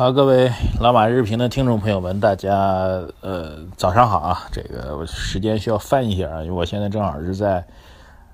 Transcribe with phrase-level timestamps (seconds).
[0.00, 2.56] 好，各位老马日评的听众朋友们，大家
[3.20, 4.48] 呃早上好啊！
[4.50, 7.62] 这个时间需要翻一下啊，因为我现在正好是在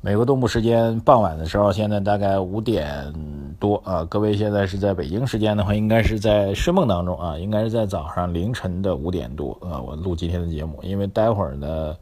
[0.00, 3.12] 美国东部时间傍晚的时候，现在大概五点
[3.58, 4.02] 多啊。
[4.06, 9.78] 各位现在是在北京时间的话，应该是在睡梦当中啊，应该是在早上凌晨的五点多啊。
[9.78, 11.94] 我录今天的节目，因为待会儿呢，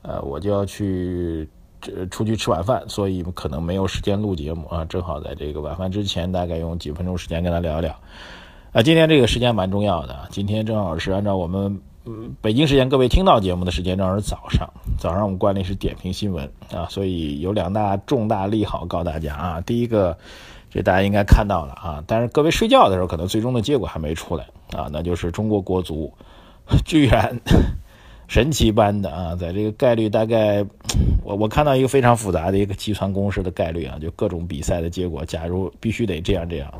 [0.00, 1.46] 呃，我就要去
[2.10, 4.86] 出去吃晚饭，所以可能没有时间录节目啊。
[4.86, 7.94] 正好在这个晚饭之前，大概用几分钟时间跟他聊一聊。
[8.76, 10.28] 啊，今天这个时间蛮重要的。
[10.30, 11.80] 今天正好是按照我们
[12.42, 14.68] 北京时间各位听到节目的时间，正好是早上。
[14.98, 19.60] 早上我们惯例是点评新闻啊，所以有两大重大利好告大家啊。
[19.62, 20.14] 第一个，
[20.68, 24.44] 这大家应该看到了啊，但是各位睡觉的时候，可能最终的结果还没出来
[24.76, 26.12] 啊，那就是中国国足
[26.84, 27.40] 居然
[28.28, 30.62] 神奇般的啊，在这个概率大概，
[31.24, 36.70] 我我看到一个非常复杂的一个计算公式的概率啊，就各种比赛的结果，假如必须得这样这样，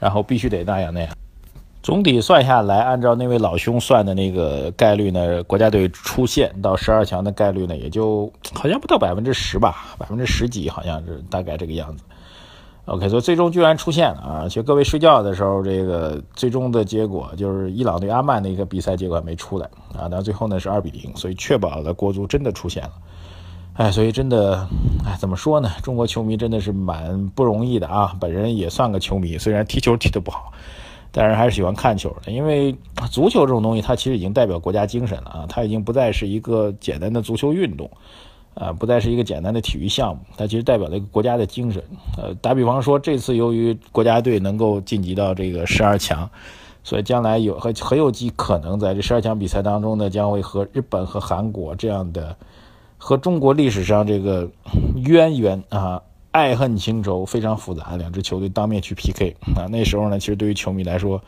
[0.00, 1.14] 然后必须得那样那样。
[1.84, 12.02] 总体算下来，按照那位老兄算的那个概率呢，国家队出线到十二强的概率呢，也就好像不到百分之十吧，百分之十几，好像是大概这个样子。
[12.86, 14.44] OK，所以最终居然出现了啊！
[14.48, 22.92] 其实各位睡觉的时候，这个最终的结果就是伊朗对阿曼的一个比赛结果没出来啊，但最后呢是二比零，所以确保了国足真的出现了。
[23.74, 24.66] 哎，所以真的，
[25.04, 25.70] 哎，怎么说呢？
[25.82, 28.16] 中国球迷真的是蛮不容易的啊！
[28.18, 30.50] 本人也算个球迷，虽然踢球踢得不好。
[31.16, 32.74] 但是还是喜欢看球的，因为
[33.08, 35.46] 足球这种东西，它其实已经代表国家精神了啊！
[35.48, 37.88] 它已经不再是一个简单的足球运动，
[38.54, 41.80] 啊，不再是一个简单的体育项目，它其实代表了一个国家的精神。
[42.18, 46.28] 呃，打比方说，这次由于国家队能够晋级到这个十二强，
[46.82, 52.36] 所以将来有很很有机可能在这十二强比赛当中呢，将会和日本和韩国这样的
[52.98, 54.50] 和中国历史上这个
[54.96, 56.02] 渊源啊。
[56.34, 61.22] 爱恨情仇非常复杂，两支球队当面去 PK 啊，那时候呢，其实对于球迷来说，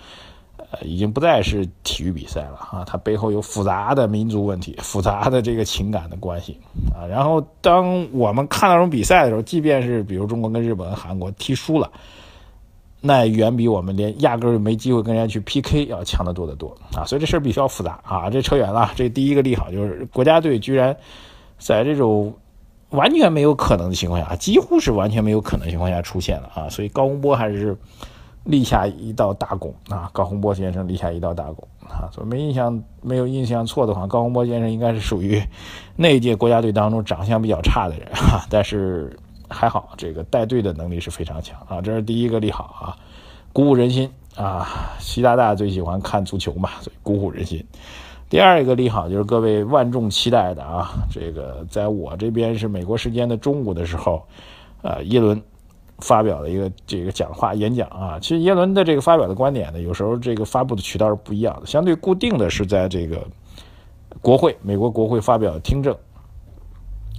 [0.57, 6.59] 呃，已经不再是体育比赛了啊，它背后有复杂的民族问题、复杂的这个情感的关系
[6.93, 7.07] 啊。
[7.07, 11.89] 然后，当我们看到这种比赛的时候，即便是比如中国跟日本、韩国踢输了，
[13.01, 17.07] 那远比我们连压根儿没机会跟人家去 PK 要强得多得多啊。
[17.07, 18.29] 所以这事儿比较复杂啊。
[18.29, 20.97] 这扯远了，这第一个利好就是国家队居然
[21.61, 22.35] 在这种。
[22.97, 26.69] 完全没有可能的情况下，几乎是完全没有可能情况下出现了啊！
[26.69, 27.77] 所以高洪波还是
[28.45, 30.11] 立下一道大功啊！
[30.13, 32.09] 高洪波先生立下一道大功啊！
[32.13, 35.43] 所以没印象没有印象错的话，高洪波先生应该是属于
[35.95, 39.17] 那一届国家队当中长相比较差的人哈， 但是
[39.49, 41.81] 还好，这个带队的能力是非常强啊！
[41.81, 42.97] 这是第一个利好啊，
[43.53, 44.97] 鼓舞人心啊！
[44.99, 47.65] 习大大最喜欢看足球嘛，所以鼓舞人心。
[48.29, 54.21] 第二一个利好就是各位万众期待的啊，这个在我这边是美国时间的中午的时候，
[54.83, 55.41] 呃，耶伦
[55.99, 58.19] 发表了一个这个讲话演讲啊。
[58.21, 61.67] 其实耶伦的这个发表的观点呢，有时候这个发布的渠道是不一样的。
[61.67, 63.25] 相对固定的是在这个
[64.21, 65.95] 国会，美国国会发表听证。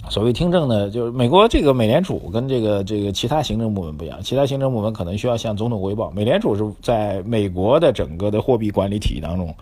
[0.09, 9.55] 所谓听证呢，就是美国这个美联储跟这个这个其他行政部门不一样，其他行政部门可能需要向总统汇报，美联储是在美国的整个的货币管理体系当中。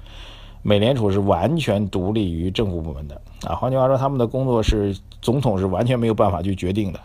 [0.67, 6.99] 美联储是完全独立于政府部门的啊，换句话说，他们的工作是总统是完全没有办法去决定的。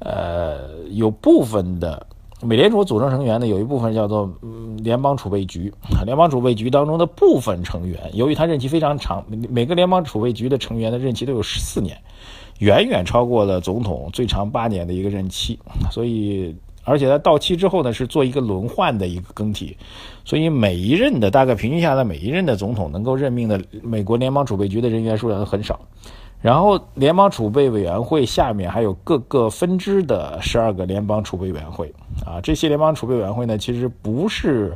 [0.00, 2.04] 呃，有部分的
[2.42, 4.28] 美联储组成成员呢，有一部分叫做
[4.78, 5.72] 联邦储备局，
[6.04, 11.96] 联邦储备局当中的部分成员，由于他任期非常长，每个联邦储备局的成员的任期都有十四年，
[12.58, 15.56] 远远超过了总统最长八年的一个任期，
[15.92, 16.56] 所以。
[16.84, 19.76] 而且在到期之后呢，是做一个轮换的一个更替，
[20.24, 25.80] 所以每一任的大概平均下来，每一任的总统能够任命的美国联邦储备局的人员数量都很少。
[26.40, 31.92] 然后联邦储备委员会下面还有各个分支的十二个联邦储备委员会
[32.24, 34.74] 啊，这些联邦储备委员会呢，其实不是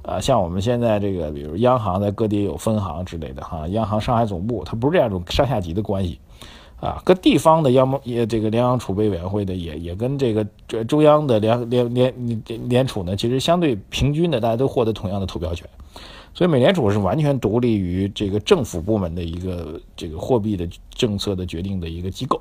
[0.00, 6.18] 啊，像我们现在这个，比如央行在各地有分行之类的哈，央行上海总部，它不是这样一种上下级的关系。
[6.84, 12.14] 啊，各地方的央也这个联邦储备委员会的也也跟这个这中央的联联联
[12.68, 15.66] 联储呢，其实相对平均的，大家都获得同样的投票权，
[16.34, 22.38] 所以美联储是完全独立于这个政府部门的一个这个货币的政策的决定的一个机构，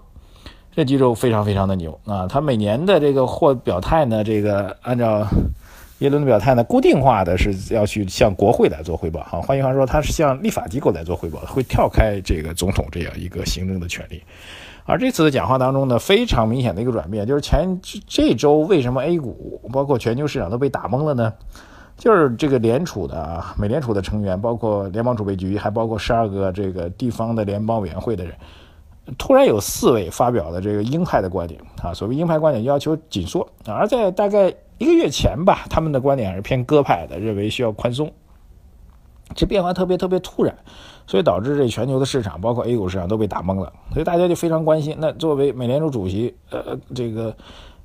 [0.75, 2.27] 这机构非常非常的牛啊！
[2.27, 5.25] 它每年的这个货表态呢，这个按照
[6.03, 14.21] 耶伦的表态呢，固定化的是要去向国会来做汇报，哈，换句话说，他是向立法机构来做汇报，会跳开这个总统这样一个行政的权利。
[14.83, 21.31] 而这次的讲话当中呢，非常明显的一个转变，就是前这周为什么 A 股包括全球市场都被打懵了呢？
[21.95, 28.35] 就是这个联储的啊美联储的成员，包括联邦储备局，还包括十二个这个地方的联邦委员会的人，
[29.17, 31.93] 突然有四位发表了这个鹰派的观点啊。
[31.93, 33.47] 所谓鹰派观点，要求紧缩。
[33.65, 34.53] 而在大概
[34.83, 38.11] 一个月前吧，他们的观点还是偏鸽派的，认为需要宽松。
[39.33, 40.53] 这变化特别特别突然，
[41.07, 43.71] 所以导致这全球的市场，包括 A 股市场都被打懵了。
[43.93, 47.33] 所以大家就非常关心，那作为美联储主席，呃，这个。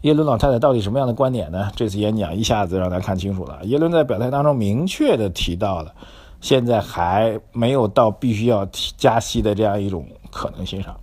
[0.02, 1.72] 耶伦老太太到底什么样的观点呢？
[1.74, 3.58] 这次演讲一下子让大家看清楚了。
[3.64, 5.92] 耶伦在表态当中明确的提到了，
[6.40, 8.64] 现在还没有到必须要
[8.96, 10.94] 加息的这样一种可能性上。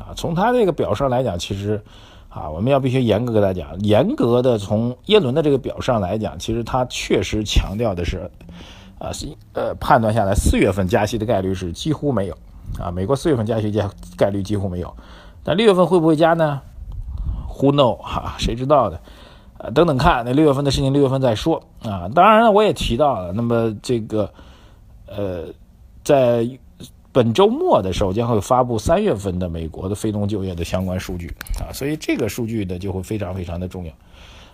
[0.00, 1.80] 啊，从他这个表上来讲，其实
[2.30, 8.30] 啊，我们要必须严格跟他讲，严格的从耶伦的这个表上来讲，其实他确实强调的是，
[8.98, 12.38] 啊，是呃判断下来四月份加息的概率是几乎没有。
[12.78, 14.94] 啊，美国四月份加息加概率几乎没有，
[15.42, 16.60] 但六月份会不会加呢
[17.48, 18.36] ？Who know 哈？
[18.38, 19.00] 谁知道的？
[19.58, 22.08] 呃，等等看，那六月份的事情六月份再说啊。
[22.14, 24.32] 当然了，我也提到了，那么这个
[25.08, 25.46] 呃，
[26.04, 26.48] 在
[27.12, 31.26] 本周末的时候将会发布三月份的美国的非农就业的相关数据
[31.58, 33.92] 啊，所以这个数据呢就会非常非常的重要。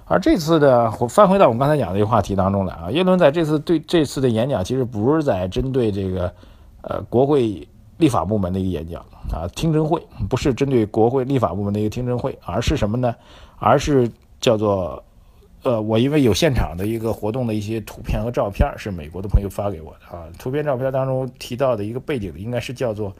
[0.04, 6.32] 而这次的翻回到我们刚才讲的这个话题当中来啊，耶伦在这次对这次的演讲其实不是在针对这个
[6.82, 7.66] 呃国会。
[7.98, 9.00] 立法部门的一个演讲
[9.32, 13.16] 啊，听证会不是针对国会立法部门的一个听证会，而是什么呢？
[13.58, 15.02] 而是叫做，
[15.62, 20.24] 呃，我因为有现场的一个活动的一些图片和照片，是美国的朋友发给我的啊。
[20.38, 23.12] 图片照片当中提到的一个背景，应该是叫做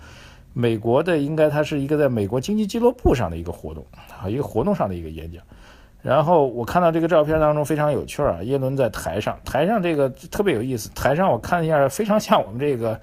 [0.53, 3.85] 美国的，应该它是一个在美国经济俱乐部上的一个活动
[4.21, 5.43] 啊，一个活动上的一个演讲。
[6.03, 10.88] 然后我看到这个照片当中非常有趣啊，耶伦在台上，台上这个特别有意思。
[10.94, 13.00] 台上我看一下，非常像我们这个，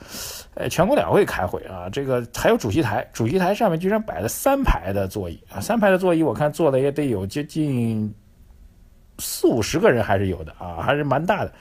[0.54, 1.90] 呃，全国两会开会啊。
[1.90, 8.14] 这个还有主席台，主席台上面居然摆了三排的座椅啊，三排的座椅我看坐的也得有接近
[9.20, 11.52] 四五十个人还是有的啊，还是蛮大的。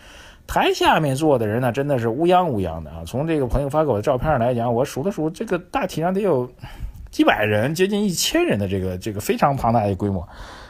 [0.47, 3.03] 台下面坐的人呢，真的是乌泱乌泱的啊。
[3.07, 6.51] 从这个朋友发给我的照片上来讲，我数了数，这个大体上得有
[7.11, 10.27] 几百人，接近一千人的这个这个非常庞大的规模。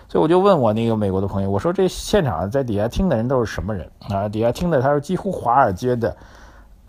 [0.08, 4.29] 所以我就问我那个美国的朋友，我说这现场在底下听的人都是什么人啊？
[4.29, 6.14] 底下听的他说几乎华尔街的，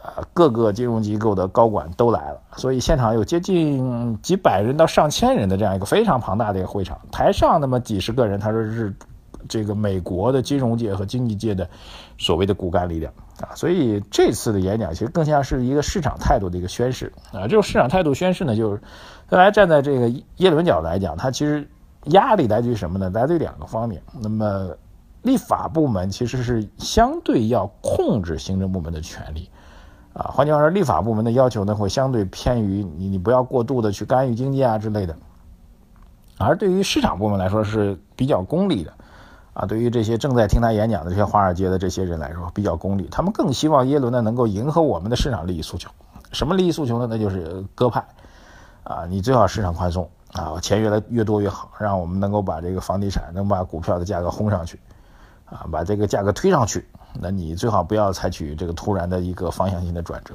[0.04, 8.94] 呃各个金融机构的高管都来了，所以现场有接近几百人到上千人的这样一个非常庞大的一个会场，台上那么几十个人，他说是
[9.48, 11.70] 这个美国的金融界和经济界的
[12.18, 13.56] 所谓的骨干力量啊。
[13.56, 17.44] 所以这次的演讲其实更像是一个市场态度的一个宣示啊。
[17.44, 18.82] 这种市场态度宣示呢，就是
[19.30, 21.68] 大家站在这个耶伦角来讲，它其实。
[22.08, 23.10] 压力来自于什么呢？
[23.12, 24.02] 来自于两个方面。
[24.20, 24.76] 那么，
[25.22, 29.50] 立法部门其实是相对要控制行政部门的权利，
[30.12, 35.16] 啊，换句话说，立法部门的要求呢会相对偏于你，你不要过度的去干预经济啊之类的。
[36.40, 38.94] 而对于市场部门来说是比较功利的，
[39.54, 45.90] 啊，对于这些正在听他演讲的这些华尔街的这些人来说比较功利，他们更希望耶伦呢能够迎合我们的市场利益诉求。
[46.32, 47.08] 什么利益诉求呢？
[47.08, 48.04] 那就是鸽派，
[48.84, 50.10] 啊，你最好市场宽松。
[50.34, 54.80] 啊，钱越来越多越好，让我们能够把这个房地产能把股票的价格轰上去，
[55.46, 56.84] 啊，把这个价格推上去。
[57.14, 60.34] 那你最好不要采取这个突然的一个方向性的转折。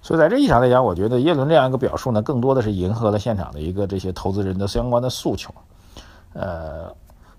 [0.00, 5.52] 所以在这一场来讲，我觉得耶伦这样一个表述呢，更多的是迎合了现场的一个这些投资人的相关的诉求，
[6.32, 6.94] 呃。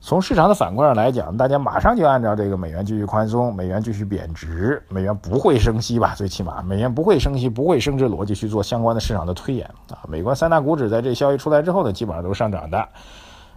[0.06, 6.14] 从市场的反馈上来讲，大家马上就按照这个美元继续宽松、美元继续贬值、美元不会升息吧？
[6.16, 9.98] 最起码美元不会升息、不会升值逻辑去做相关的市场的推演啊。
[10.08, 12.88] 美国三大股指在这消息出来之后呢，基本上都是上涨的。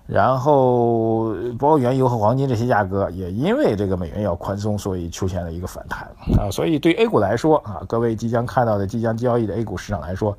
[0.07, 6.49] 然后包括原油和黄金这些价格，也因为这个美元要宽松，所以出现了一个反弹啊。
[6.50, 10.35] 所以对 A 股来说啊，各位即将看到的、即将交易的 A 股市场来说。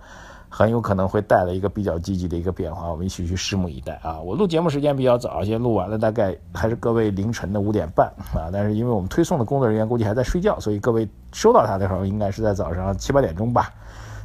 [0.50, 4.20] 很有可能会带来一个比较积极的一个变化，我们一起去拭目以待啊！
[4.20, 8.50] 我录节目时间比较早，现在录完了，大概还是各位凌晨的五点半啊。
[8.52, 13.70] 但是因为我们推送的工作人员估计还在睡觉，所以各位收到它的时候应该是在早上七八点钟吧。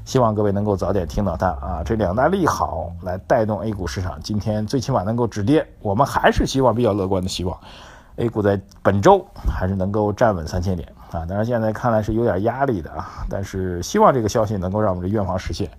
[0.06, 1.82] 希望各位能够早点听到它啊！
[1.84, 5.66] 这两大利好来带动 A 股市场，今天最起码能够止跌。
[5.80, 7.58] 我们还是希望比较乐观的希望
[8.16, 11.24] ，A 股在本周还是能够站稳三千点啊！
[11.26, 15.70] 当然现在看来是有点压力的啊，但是希望这个消息能够让我们的愿望实现。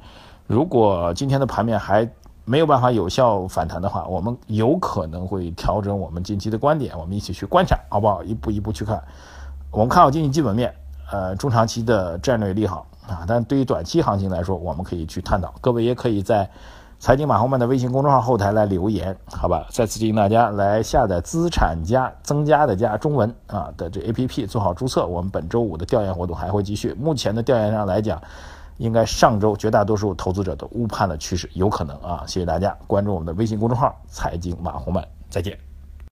[0.47, 2.07] 如果今天的盘面还
[2.43, 8.23] 没有办法有效反弹的话，我们有可能会调整我们近期的观点，我们一起去观察，好不好？
[8.23, 9.03] 一步一步去看。
[9.71, 10.73] 我们看好经济基本面，
[11.11, 13.25] 呃，中长期的战略利好啊。
[13.27, 15.51] 但对于短期行情来说，我们可以去探讨。
[15.59, 16.47] 各位也可以在
[16.99, 19.65] 财经马红漫的微信公众号后台来留言，好吧？
[19.71, 25.07] 再次提醒大家来下载资产加增加的加中文啊的这 A P P 做好注册。
[25.07, 26.93] 我们本周五的调研活动还会继续。
[26.93, 28.21] 目前的调研上来讲，
[28.77, 32.24] 应该上周绝大多数投资者都误判了趋势，有可能啊。
[32.27, 35.64] 谢谢大家关注我们的微信公众号财经马红漫，再见。